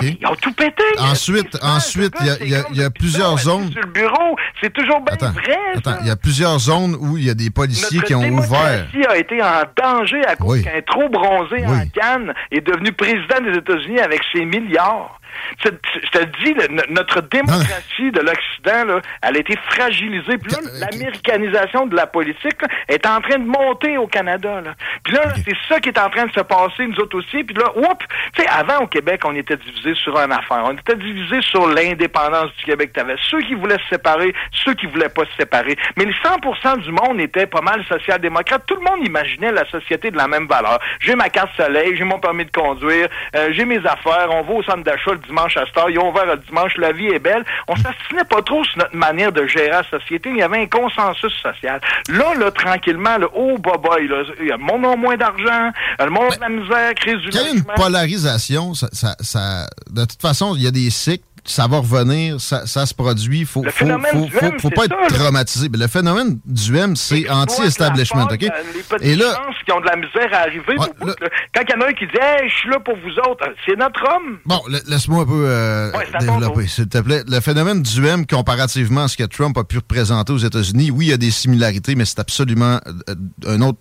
[0.02, 0.82] Ils ont tout pété.
[0.98, 3.70] Ensuite, ensuite, il y a, y a, plusieurs zones.
[3.72, 5.58] Sur le bureau, c'est toujours bien vrai.
[5.76, 8.86] Attends, il y a plusieurs zones où il y a des policiers qui ont ouvert.
[9.08, 13.58] a été en danger à cause qu'un trop bronzé en Cannes est devenu président des
[13.58, 15.17] États-Unis avec ses milliards.
[15.64, 16.54] Je te dis,
[16.90, 20.38] notre démocratie de l'Occident, elle a été fragilisée.
[20.38, 20.58] Puis là,
[20.90, 24.62] l'américanisation de la politique est en train de monter au Canada.
[25.04, 27.44] Puis là, c'est ça qui est en train de se passer, nous autres aussi.
[27.44, 28.06] Puis là, oups!
[28.34, 30.62] Tu sais, avant, au Québec, on était divisé sur une affaire.
[30.64, 32.92] On était divisé sur l'indépendance du Québec.
[32.92, 35.76] Tu avais ceux qui voulaient se séparer, ceux qui voulaient pas se séparer.
[35.96, 38.64] Mais les 100% du monde était pas mal social-démocrate.
[38.66, 40.78] Tout le monde imaginait la société de la même valeur.
[41.00, 44.52] J'ai ma carte soleil, j'ai mon permis de conduire, euh, j'ai mes affaires, on va
[44.52, 47.44] au centre d'achat dimanche à Star, ils ont ouvert le dimanche, la vie est belle.
[47.68, 50.30] On s'assinait pas trop sur notre manière de gérer la société.
[50.30, 51.80] Il y avait un consensus social.
[52.08, 55.70] Là, là, tranquillement, là, oh, boy, là, il y a le monde a moins d'argent,
[55.98, 59.16] le monde a de la misère, crise du il y a une polarisation, ça, ça-
[59.20, 62.94] ça- de toute façon, il y a des cycles, ça va revenir, ça, ça se
[62.94, 63.44] produit.
[63.44, 65.68] Faut, Le faut, faut, du faut, M, faut c'est pas être traumatisé.
[65.70, 68.42] Mais le phénomène du M, c'est anti-establishment, OK?
[68.42, 69.34] euh, Les petites Et là,
[69.64, 70.74] qui ont de la misère à arriver.
[70.76, 71.14] bout, là.
[71.54, 73.44] Quand il y en a un qui dit Hey, je suis là pour vous autres,
[73.66, 74.38] c'est notre homme.
[74.46, 77.22] Bon, la- laisse-moi un peu euh, Ouais, développer, s'il te plaît.
[77.28, 81.06] Le phénomène du M, comparativement à ce que Trump a pu représenter aux États-Unis, oui,
[81.06, 83.14] il y a des similarités, mais c'est absolument euh,
[83.46, 83.78] un autre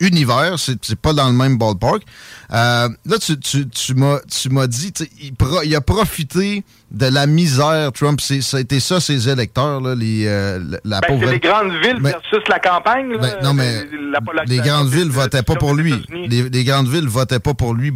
[0.00, 0.54] univers.
[0.58, 2.02] C'est pas dans le même ballpark.
[2.50, 7.92] Euh, là, tu, tu, tu m'as dit, il, pro- il a profité de la misère,
[7.92, 8.20] Trump.
[8.22, 11.30] C'est- Ça a été ça, ses électeurs, là, les, euh, la- Ben, pauvre...
[11.30, 13.10] les grandes villes Mais- versus la campagne.
[13.12, 13.18] là.
[13.18, 15.94] Ben, non, mais La les grandes villes votaient pas pour lui.
[16.10, 17.92] Les, les grandes villes votaient pas pour lui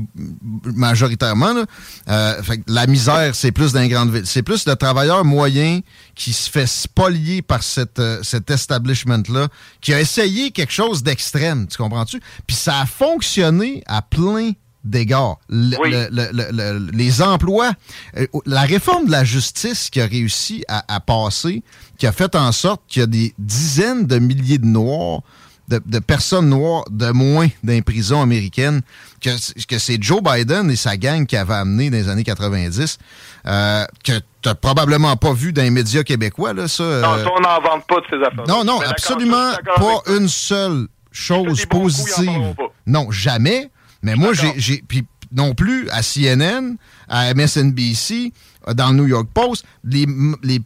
[0.64, 1.52] majoritairement.
[1.54, 1.64] Là.
[2.08, 4.26] Euh, fait que la misère, c'est plus dans les grandes villes.
[4.26, 5.80] C'est plus le travailleur moyen
[6.14, 9.48] qui se fait spolier par cette, euh, cet establishment-là,
[9.80, 12.20] qui a essayé quelque chose d'extrême, tu comprends-tu?
[12.46, 14.52] Puis ça a fonctionné à plein
[14.84, 15.38] d'égards.
[15.48, 15.90] Le- Oui.
[15.92, 17.70] le- le- le- le- les emplois,
[18.16, 21.62] euh, la réforme de la justice qui a réussi à, à passer,
[21.98, 25.20] qui a fait en sorte qu'il y a des dizaines de milliers de Noirs,
[25.68, 28.80] de, de personnes noires de moins dans les prisons américaines,
[29.20, 29.30] que,
[29.66, 32.98] que c'est Joe Biden et sa gang qui avaient amené dans les années 90,
[33.46, 36.82] euh, que tu n'as probablement pas vu dans les médias québécois, là, ça.
[36.82, 38.44] Non, euh, ça, on n'en vante pas de ces affaires.
[38.48, 42.54] non, non, absolument pas une seule chose coups, positive.
[42.86, 43.70] Non, jamais.
[44.02, 46.76] Mais moi, j'ai, puis non plus à CNN,
[47.08, 48.32] à MSNBC,
[48.74, 50.06] dans le New York Post, les,
[50.42, 50.60] les,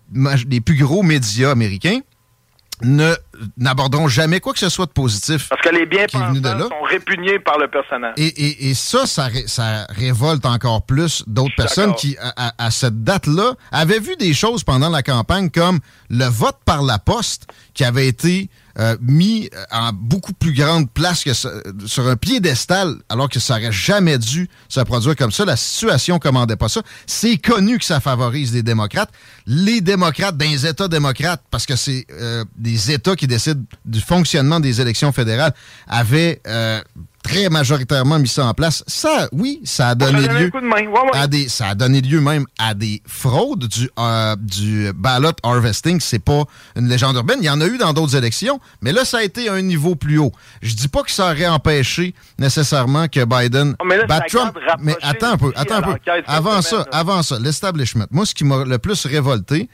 [0.49, 2.01] les plus gros médias américains
[2.83, 3.15] ne
[3.57, 5.49] n'aborderont jamais quoi que ce soit de positif.
[5.49, 6.69] Parce que les bien qui est venu de là.
[6.69, 8.13] sont répugnés par le personnage.
[8.19, 13.03] Et, et- et ça, ça, ré- ça révolte encore plus d'autres personnes qui, à cette
[13.03, 15.81] date-là, avaient vu des choses pendant la campagne comme
[16.11, 20.91] le vote par la poste qui avait été euh, mis euh, en beaucoup plus grande
[20.91, 25.45] place que sur un piédestal, alors que ça aurait jamais dû se produire comme ça.
[25.45, 26.83] La situation commandait pas ça.
[27.07, 29.11] C'est connu que ça favorise les démocrates.
[29.47, 34.01] Les démocrates dans les États démocrates, parce que c'est euh, des États qui décident du
[34.01, 35.55] fonctionnement des élections fédérales,
[35.87, 36.43] avaient
[37.27, 38.85] très majoritairement mis ça en place.
[38.87, 40.87] Ça, oui, ça a donné lieu coup de main.
[40.87, 41.11] Ouais, ouais.
[41.19, 46.01] à des, ça a donné lieu même à des fraudes du, euh, du ballot harvesting.
[46.01, 46.45] C'est pas
[46.77, 47.39] une légende urbaine.
[47.41, 49.63] Il y en a eu dans d'autres élections, mais là, ça a été à un
[49.63, 50.33] niveau plus haut.
[50.63, 54.39] Je dis pas que ça aurait empêché nécessairement que Biden Oh, mais là, batte ça
[54.39, 54.59] Trump.
[54.81, 55.95] Mais attends un peu, attends un peu.
[56.27, 58.07] Avant ça, avant ça, l'establishment.
[58.11, 59.69] Moi, ce qui m'a le plus révolté,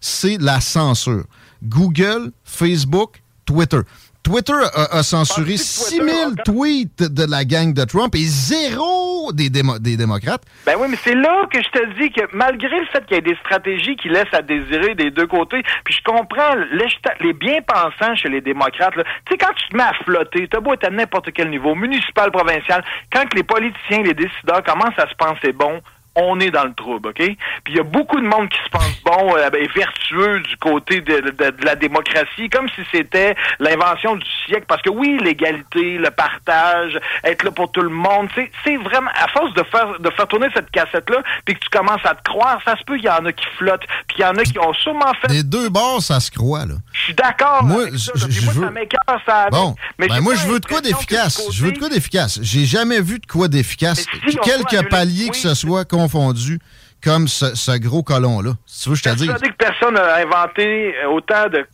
[0.00, 1.24] c'est la censure.
[1.62, 3.80] Google, Facebook, Twitter.
[4.24, 8.14] Twitter a, a censuré Penses-tu que 6000 Twitter a- tweets de la gang de Trump
[8.14, 10.42] et zéro des, démo- des démocrates.
[10.66, 13.18] Ben oui, mais c'est là que je te dis que malgré le fait qu'il y
[13.18, 16.86] ait des stratégies qui laissent à désirer des deux côtés, puis je comprends les,
[17.20, 20.72] les bien-pensants chez les démocrates, tu sais, quand tu te mets à flotter, t'as beau
[20.74, 22.82] être à n'importe quel niveau, municipal, provincial,
[23.12, 25.80] quand que les politiciens, les décideurs commencent à se penser bon,
[26.16, 27.16] on est dans le trouble, OK?
[27.16, 27.36] Puis
[27.68, 31.00] il y a beaucoup de monde qui se pense bon euh, et vertueux du côté
[31.00, 34.64] de, de- de la démocratie, comme si c'était l'invention du siècle.
[34.68, 38.28] Parce que oui, l'égalité, le partage, être là pour tout le monde,
[38.64, 42.04] c'est vraiment, à force de faire de faire tourner cette cassette-là, puis que tu commences
[42.04, 44.24] à te croire, ça se peut qu'il y en a qui flottent, puis il y
[44.24, 45.32] en a qui ont sûrement fait...
[45.32, 46.74] Les deux bords, ça se croit, là.
[46.92, 49.52] Je suis d'accord Moi, avec ça, je- moi, veux- ça m'écoeure, ça avec.
[49.52, 51.42] Bon, Mais ben moi, je veux de quoi d'efficace.
[51.52, 52.38] Je veux de quoi d'efficace.
[52.42, 54.00] J'ai jamais vu de quoi d'efficace.
[54.00, 56.58] Si annuler- paliers que ce soit confondu
[57.02, 58.52] comme ce, ce gros colon-là.
[58.66, 59.26] Si tu veux, je te dis.
[59.26, 61.66] que personne n'a inventé autant de...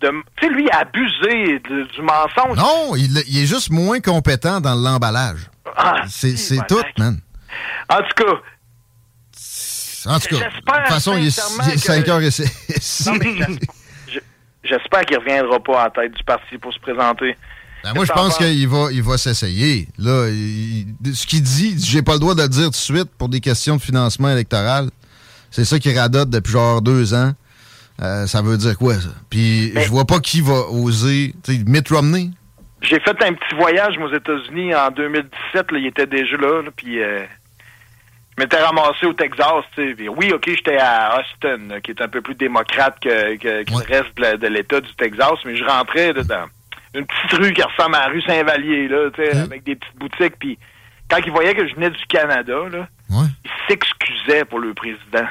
[0.00, 2.56] de tu sais, lui, a abusé de- du mensonge?
[2.56, 5.48] Non, il, il est juste moins compétent dans l'emballage.
[5.76, 7.18] Ah, C'est si, tout, man.
[7.88, 8.32] En tout cas,
[10.10, 12.20] En tout cas, de J'espère toute façon, il est, sincèrement il est que- 5 heures
[12.22, 13.06] et six.
[13.06, 13.58] non, mais j'es-
[14.14, 14.18] je-
[14.68, 17.36] j'espère qu'il reviendra pas en tête du parti pour se présenter.
[17.84, 19.88] Ben, moi, je pense qu'il va, il va s'essayer.
[19.98, 23.10] Là, il- ce qu'il dit, j'ai pas le droit de le dire tout de suite
[23.18, 24.88] pour des questions de financement électoral.
[25.50, 27.32] C'est ça qu'il radote depuis genre deux ans.
[28.00, 29.08] Euh, ça veut dire quoi, ça?
[29.30, 31.34] Puis je vois pas qui va oser.
[31.66, 32.30] Mitt Romney?
[32.80, 35.70] J'ai fait un petit voyage aux États-Unis en 2017.
[35.70, 36.62] Là, il était déjà là.
[36.62, 37.22] là, puis euh,
[38.36, 39.46] je m'étais ramassé au Texas.
[39.76, 42.96] tu sais, puis oui, OK, j'étais à Austin, là, qui est un peu plus démocrate
[43.00, 43.84] que, que, que Ouais.
[43.88, 45.34] le reste de l'État du Texas.
[45.44, 46.46] Mais je rentrais là, dans
[46.94, 49.42] une petite rue qui ressemble à la rue Saint-Vallier, là, tu sais, Mhm.
[49.42, 50.38] avec des petites boutiques.
[50.38, 50.58] Puis
[51.10, 53.26] quand ils voyaient que je venais du Canada, là, Ouais.
[53.44, 55.26] ils s'excusaient pour le président.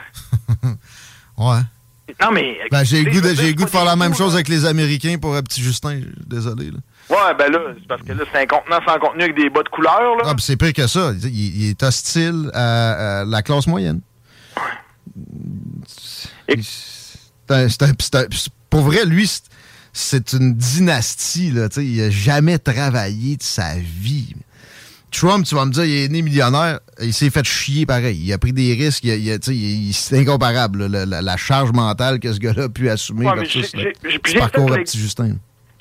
[1.38, 1.62] Ouais.
[2.22, 2.60] Non, mais...
[2.70, 5.16] Ben, j'ai le goût de, j'ai goût c'est faire la même chose avec les Américains
[5.20, 6.02] pour un petit Justin.
[6.28, 6.78] Désolé, là.
[7.10, 9.64] Ouais, ben là, c'est parce que là, c'est un contenant sans contenu avec des bas
[9.64, 10.24] de couleur, là.
[10.26, 11.14] Ah, c'est pire que ça.
[11.24, 14.02] Il, il est hostile à, à la classe moyenne.
[18.70, 19.30] pour vrai, lui,
[19.94, 21.52] c'est une dynastie.
[21.52, 24.36] Là, il n'a jamais travaillé de sa vie.
[25.12, 28.18] Trump, tu vas me dire, il est né millionnaire, il s'est fait chier pareil.
[28.24, 32.70] Il a pris des risques, il, c'est incomparable, la, charge mentale que ce gars-là a
[32.70, 35.36] pu assumer ouais, versus le parcours à petit Justin.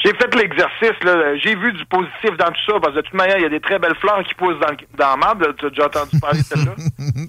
[0.05, 0.97] J'ai fait l'exercice,
[1.45, 3.51] j'ai vu du positif dans tout ça, parce que de toute manière, il y a
[3.51, 6.45] des très belles fleurs qui poussent dans, dans la tu as déjà entendu parler de
[6.45, 6.75] celle-là?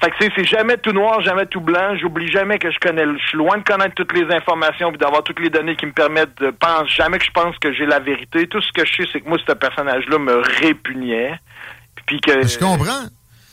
[0.00, 1.96] Fait que c'est jamais tout noir, jamais tout blanc.
[2.00, 3.04] J'oublie jamais que je connais.
[3.04, 5.92] Je suis loin de connaître toutes les informations et d'avoir toutes les données qui me
[5.92, 6.88] permettent de penser.
[6.88, 8.46] Jamais que je pense que j'ai la vérité.
[8.46, 11.40] Tout ce que je sais, c'est que moi, ce personnage-là me répugnait.
[12.06, 12.46] Puis que.
[12.46, 13.06] Je comprends.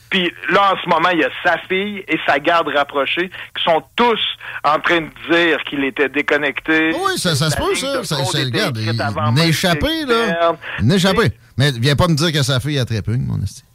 [0.10, 3.64] Puis là, en ce moment, il y a sa fille et sa garde rapprochée qui
[3.64, 4.20] sont tous
[4.64, 6.92] en train de dire qu'il était déconnecté.
[6.94, 8.04] Oui, ça, ça se peut, ça.
[8.04, 8.94] ça, ça regarde, il,
[9.38, 10.54] il échappé, là.
[10.94, 11.32] Échappé.
[11.58, 13.66] Mais viens pas me dire que sa fille a très peu, mon estime.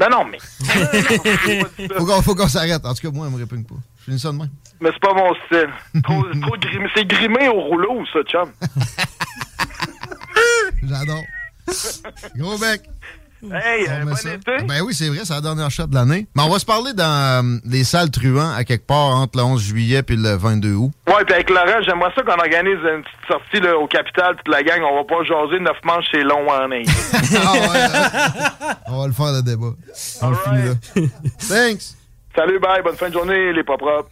[0.00, 0.38] Non, non, mais.
[2.22, 2.84] faut qu'on s'arrête.
[2.84, 3.74] En tout cas, moi, elle me répugne pas.
[3.98, 4.48] Je finis ça demain.
[4.80, 6.02] Mais c'est pas mon style.
[6.02, 6.88] Trop, trop grimé.
[6.94, 8.52] C'est grimé au rouleau, ça, chum.
[10.84, 11.24] J'adore.
[12.36, 12.82] Gros bec.
[13.42, 14.66] Hey, euh, bon été.
[14.66, 16.26] Ben oui, c'est vrai, c'est la dernière shot de l'année.
[16.34, 19.44] Mais on va se parler dans euh, les salles truands à quelque part entre le
[19.44, 20.90] 11 juillet et le 22 août.
[21.06, 24.48] Ouais, puis avec Laurent, j'aimerais ça qu'on organise une petite sortie là, au Capital, toute
[24.48, 24.80] la gang.
[24.82, 26.86] On va pas jaser neuf manches, c'est long en neige.
[27.36, 29.72] ah ouais, on va le faire le débat.
[30.22, 31.08] On le finit là.
[31.48, 31.94] Thanks.
[32.34, 34.08] Salut, bye, bonne fin de journée, les pas propres.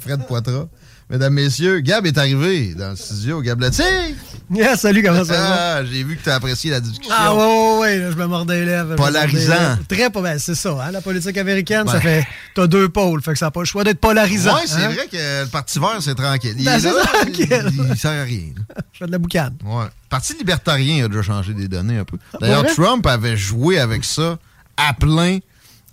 [0.00, 0.66] Fred Poitras.
[1.10, 3.40] Mesdames, Messieurs, Gab est arrivé dans le studio.
[3.40, 4.27] Gab Latif!
[4.54, 5.76] Yeah, salut, comment ça va?
[5.76, 7.14] Ah, j'ai vu que tu as apprécié la discussion.
[7.16, 8.96] Ah, ouais, ouais, ouais, je me mordais les lèvres.
[8.96, 9.76] Polarisant.
[9.88, 12.26] Très pas ben, c'est ça, hein, la politique américaine, ça fait.
[12.54, 14.54] T'as deux pôles, fait que ça n'a pas le choix d'être polarisant.
[14.54, 14.88] Ouais, c'est hein?
[14.88, 16.54] vrai que le Parti vert, c'est tranquille.
[16.58, 17.72] Il, ben, est là, tranquille.
[17.72, 18.52] Il, il, sert à rien.
[18.92, 19.54] Je fais de la boucane.
[19.64, 19.84] Ouais.
[19.84, 22.16] Le Parti libertarien a déjà changé des données un peu.
[22.40, 24.38] D'ailleurs, Trump avait joué avec ça
[24.78, 25.38] à plein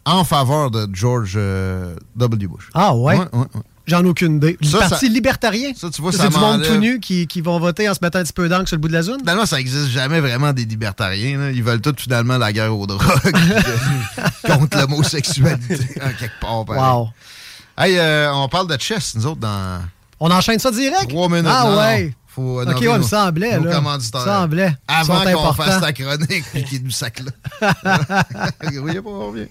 [0.05, 2.47] en faveur de George euh, W.
[2.47, 2.69] Bush.
[2.73, 3.27] Ah, ouais, ouais.
[3.87, 4.57] J'en ai aucune idée.
[4.61, 5.71] Le parti libertarien?
[5.75, 7.99] Ça, tu vois, ça, c'est du monde tout nu qui, qui, vont voter en se
[8.01, 9.19] mettant un petit peu d'encre sur le bout de la zone?
[9.19, 11.37] Finalement, ça existe jamais vraiment des libertariens.
[11.37, 11.51] Là.
[11.51, 13.01] Ils veulent tous finalement la guerre aux drogues
[14.45, 16.65] contre l'homosexualité en quelque part.
[16.67, 17.09] Wow.
[17.77, 19.81] Hey, euh, on parle de chess, nous autres, dans.
[20.19, 21.09] On enchaîne ça direct?
[21.09, 21.45] Trois minutes.
[21.47, 22.05] Ah non, ouais.
[22.05, 22.11] Non.
[22.27, 23.57] Faut ok, ouais, me semblait.
[23.57, 23.75] Nos là.
[23.75, 24.23] commanditaires.
[24.23, 24.75] semblait.
[24.87, 27.23] Avant qu'on fasse ta chronique puis qu'ils nous sacent
[27.61, 27.73] là.
[28.63, 29.47] Grouillez pas, on revient.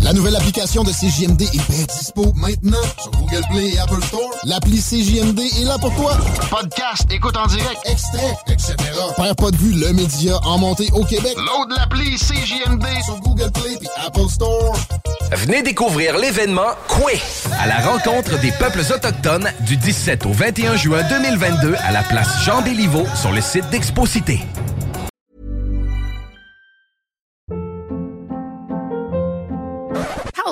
[0.00, 4.30] La nouvelle application de CJMD est bien dispo maintenant sur Google Play et Apple Store.
[4.44, 6.16] L'appli CJMD est là pour toi.
[6.50, 8.74] Podcast, écoute en direct, extrait, etc.
[9.16, 11.36] Père pas de vue, le média en montée au Québec.
[11.36, 14.76] Load l'appli CJMD sur Google Play et Apple Store.
[15.32, 17.20] Venez découvrir l'événement Koué
[17.60, 22.44] à la rencontre des peuples autochtones du 17 au 21 juin 2022 à la place
[22.44, 24.40] Jean Béliveau sur le site d'Exposité.